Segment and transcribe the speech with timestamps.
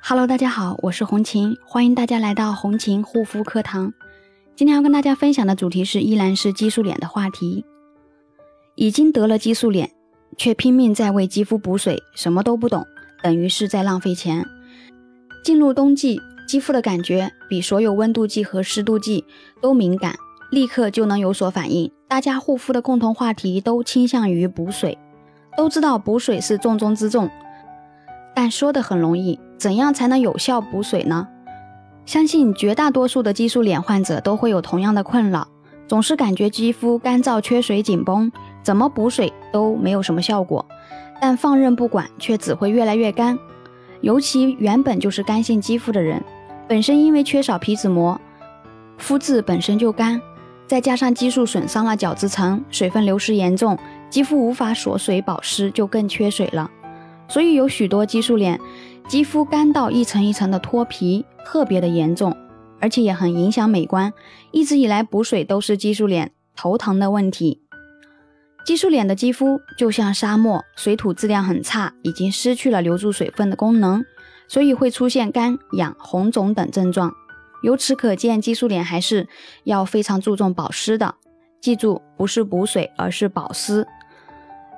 [0.00, 3.92] Hello，大家好，我是红琴，欢迎大家来到红琴护肤课堂。
[4.56, 7.64] 今天要跟大家分享的主题是依然是激素脸的话题。
[8.74, 9.90] 已经得了激素脸，
[10.36, 12.86] 却拼命在为肌肤补水，什么都不懂，
[13.22, 14.46] 等于是在浪费钱。
[15.44, 19.24] 进入冬季，肌肤的感觉比所有温度计和湿度计
[19.60, 20.16] 都敏感，
[20.50, 21.90] 立刻就能有所反应。
[22.06, 24.96] 大家护肤的共同话题都倾向于补水，
[25.56, 27.28] 都知道补水是重中之重，
[28.40, 29.40] 但说的很容易。
[29.58, 31.26] 怎样才能有效补水呢？
[32.06, 35.48] 相信绝大多数的激素脸患者都会有同样的困扰，
[35.88, 38.30] 总是感觉肌肤干燥、缺水、紧绷，
[38.62, 40.64] 怎么补水都没有什么效果，
[41.20, 43.36] 但放任不管却只会越来越干。
[44.02, 46.22] 尤其原本就是干性肌肤的人，
[46.68, 48.20] 本身因为缺少皮脂膜，
[48.98, 50.22] 肤质本身就干，
[50.68, 53.76] 再加上激素损伤了角质层，水分流失严重，
[54.08, 56.70] 肌肤无法锁水保湿，就更缺水了。
[57.28, 58.58] 所以有许多激素脸。
[59.06, 62.36] 肌肤干到一层一层的脱皮，特别的严重，
[62.78, 64.12] 而且也很影响美观。
[64.50, 67.62] 一直以来补水都是激素脸头疼的问题。
[68.66, 74.04] 激素脸的肌肤就像沙漠，水土质量很差，已经失去了留住水分的功能，
[74.46, 77.14] 所以会出现干、痒、红肿等症状。
[77.62, 79.26] 由此可见，激素脸还是
[79.64, 81.14] 要非常注重保湿的。
[81.62, 83.86] 记住，不是补水，而是保湿。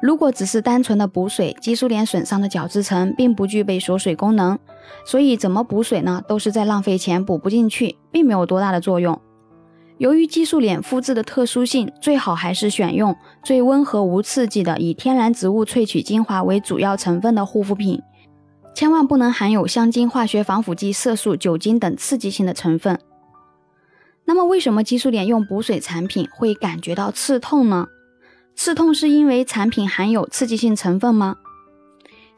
[0.00, 4.58] 如果只是单纯的补水，激素脸损伤的角质层并不具备锁水功能，
[5.04, 6.22] 所以怎么补水呢？
[6.26, 9.20] 都是在浪费钱，补不进去，并没有多大的作用。
[9.98, 18.00] 由于激素脸肤质的特殊性，最好还是选用最温和无刺激的，以天然植物萃取精华为主要成分的护肤品，
[18.74, 22.98] 千万不能含有香精、化学防腐剂、色素、酒精等刺激性的成分。
[24.24, 27.86] 那么，为什么激素脸用补水产品会感觉到刺痛呢？
[28.62, 31.36] 刺痛是因为产品含有刺激性成分吗？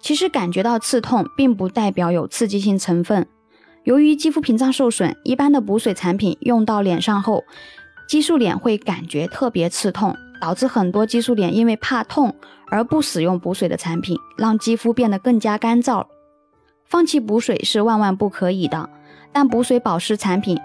[0.00, 3.26] 其实感觉到刺痛并不代表有刺激性成分。
[3.82, 7.42] 由于肌肤屏障受损，一般的补水产品用到脸上后，
[8.08, 12.32] 激素脸会感觉特别刺痛，导致很多激素脸因为怕痛
[12.70, 16.06] 而不使用补水的产品，让肌肤变得更加干燥。
[16.84, 18.88] 放弃补水是万万不可以的，
[19.32, 20.56] 但补水保湿产品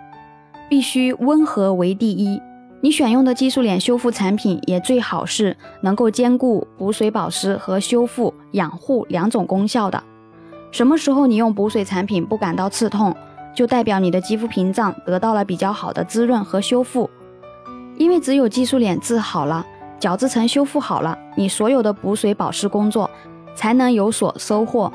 [0.69, 2.39] 必须温和为第一。
[2.87, 10.01] 你选用的激素脸修复产品也最好是能够兼顾补水保湿和修复养护两种功效的。
[10.71, 13.13] 什么时候你用补水产品不感到刺痛，
[13.53, 17.09] 就代表你的肌肤屏障得到了比较好的滋润和修复。
[17.97, 19.65] 因为只有激素脸治好了，
[19.99, 23.11] 角质层修复好了，你所有的补水保湿工作
[23.53, 24.89] 才能有所收获。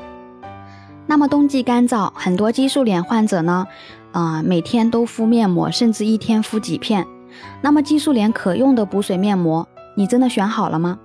[1.05, 3.67] 那么冬季干燥，很多激素脸患者呢，
[4.13, 7.05] 啊，每天都敷面膜，甚至一天敷几片。
[7.61, 10.99] 那么激素脸可用的补水面膜，你真的选好了吗？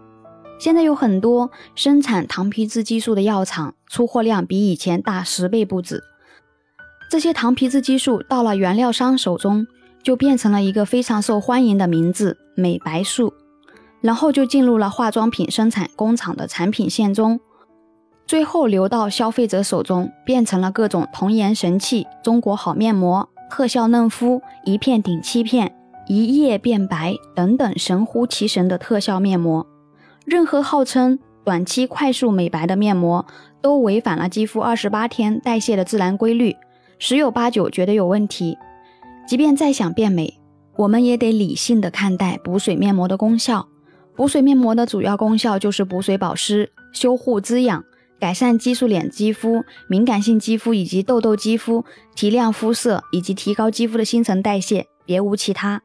[0.59, 6.03] 现在有很多生产糖皮质激素的药厂，出货量比以前大十倍不止。
[7.09, 9.67] 这些糖皮质激素到了原料商手中，
[10.03, 13.33] 就变成了一个非常受欢迎的名字——美白素，
[14.01, 17.39] 然后就进入了化妆品生产工厂的产品线中，
[18.27, 25.78] 最后流到消费者手中，变成了各种童颜神器、中国好面膜、特效嫩肤、一片顶七片。
[26.09, 29.67] 一夜变白等等神乎其神的特效面膜，
[30.25, 33.27] 任何号称短期快速美白的面膜，
[33.61, 36.57] 都违反了肌肤二十八天代谢的自然规律，
[36.99, 38.57] 十有八九觉得有问题。
[39.27, 40.41] 即便再想变美，
[40.77, 43.69] 我们也得理性的看待补水面膜的功效。
[44.17, 47.85] 补水面膜的主要功效就是补水保湿、修护滋养、
[48.19, 51.85] 改善激素脸肌肤、敏感性肌肤以及痘痘肌肤、
[52.17, 55.83] 提亮肤色以及提高肌肤的新陈代谢，别无其他。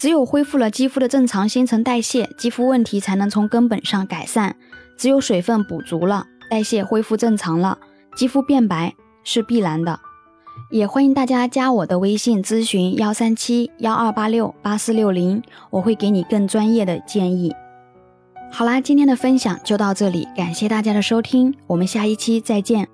[0.00, 4.56] 只有恢复了肌肤的正常新陈代谢，肌肤问题才能从根本上改善。
[4.96, 7.78] 只有水分补足了，代谢恢复正常了，
[8.16, 8.94] 肌肤变白
[9.24, 10.00] 是必然的。
[10.70, 17.54] 也欢迎大家加我的微信咨询幺三七幺二八六八四六零，我会给你更专业的建议。
[18.50, 22.88] 好啦，今天的分享就到这里，感谢大家的收听，我们下一期再见。